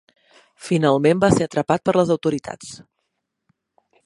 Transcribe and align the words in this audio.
Finalment 0.69 1.21
va 1.25 1.29
ser 1.35 1.47
atrapat 1.49 1.85
per 1.91 1.97
les 2.01 2.15
autoritats. 2.17 2.73